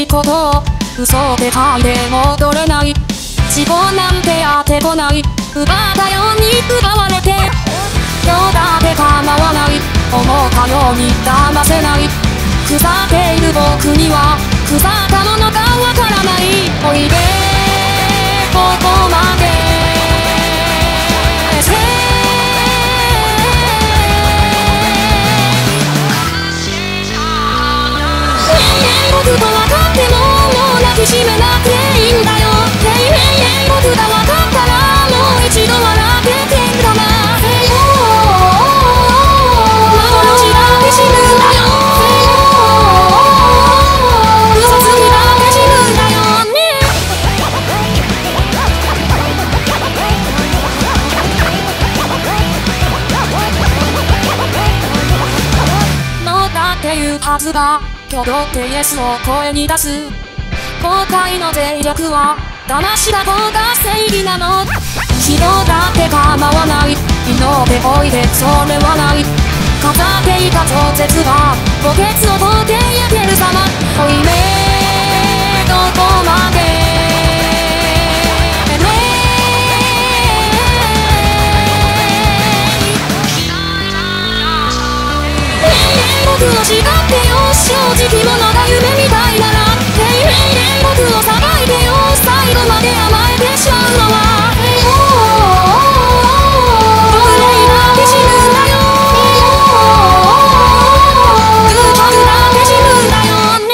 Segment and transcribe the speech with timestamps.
[0.00, 0.62] いことを
[0.98, 2.94] 嘘で吐いて戻れない。
[3.50, 5.22] 事故なんて当てこない。
[5.54, 6.48] 奪ったように
[6.80, 7.30] 奪われて。
[8.24, 9.80] 今日だって構わない。
[10.10, 12.08] 思ったように騙せない。
[12.66, 14.38] 腐っている僕には。
[14.66, 15.31] 腐ったの
[31.02, 32.46] もう抱きしめなくていいんだよ。
[32.78, 34.78] Hey hey hey 僕が分かったら
[35.10, 37.02] もう一度笑っててだな。
[37.42, 38.38] Hey oh
[39.98, 41.66] 幻だけ死ぬんだよ。
[41.98, 42.78] Hey oh
[44.54, 46.22] 嘘つきだけ死ぬんだよ。
[46.54, 46.56] ね。
[56.24, 60.21] のだっていうはずが挙動ってイエスを声に出す
[60.82, 62.34] 後悔の脆弱は
[62.66, 64.66] 騙しだ方が正義なの
[65.22, 66.98] 人だって構わない
[67.30, 69.22] 祈っておいでそれはない
[69.78, 71.54] 飾っていた超絶が
[71.86, 73.62] 墓穴を通って焼ける様
[73.94, 74.34] 負い目
[75.70, 76.58] どこまで
[86.26, 87.70] 僕を叱ってよ正
[88.02, 89.62] 直者が夢みたいなら
[90.82, 94.16] 僕をさばいてよ最後まで甘えてしまうのは
[97.12, 98.74] 僕らだけ死ぬんだよ
[101.96, 103.32] 僕だけ死ぬんだよ
[103.68, 103.70] ね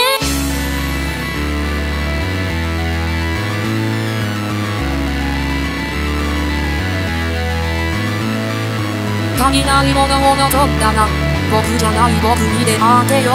[9.41, 11.07] 足りないものを望んだな。
[11.51, 13.33] 僕じゃない僕に出会ってよ。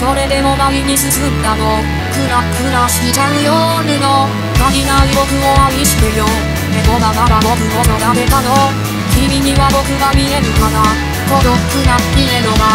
[0.00, 2.03] それでも前に進んだの。
[2.14, 6.22] クラクラしちゃう夜の足りない僕を愛してよ。
[6.70, 8.70] 猫がまま僕を育てたの。
[9.10, 10.94] 君には僕が見えるかな。
[11.26, 12.70] 孤独な家のが。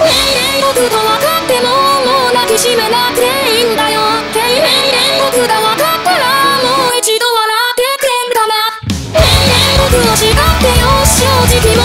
[0.00, 1.68] ねえねえ僕と分かっても
[2.08, 4.00] もう抱きしめなくていいんだよ。
[4.32, 8.80] ねえねえ僕が分かったらもう一度笑ってくれんかな。
[9.12, 10.88] ねえねえ僕を叱ってよ。
[11.04, 11.84] 正直者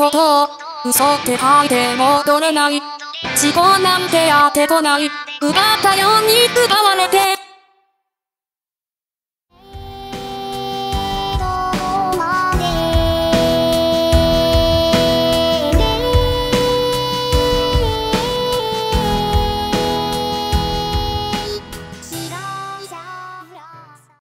[0.00, 0.48] こと。
[0.88, 1.04] 嘘。
[1.16, 2.80] って吐いて戻れない。
[3.36, 5.10] 事故なんてやってこない。
[5.42, 5.52] 奪っ
[5.82, 7.39] たように奪われて。